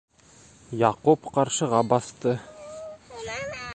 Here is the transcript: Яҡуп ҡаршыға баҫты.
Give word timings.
Яҡуп 0.83 1.29
ҡаршыға 1.35 1.83
баҫты. 1.93 2.33